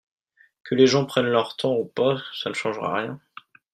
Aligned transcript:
Que 0.63 0.73
les 0.73 0.87
gens 0.87 1.05
prennent 1.05 1.29
leur 1.29 1.57
temps 1.57 1.75
ou 1.75 1.85
pas 1.85 2.17
ça 2.33 2.49
ne 2.49 2.55
changera 2.55 2.95
rien. 3.03 3.21